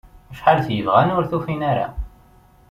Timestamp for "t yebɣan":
0.65-1.13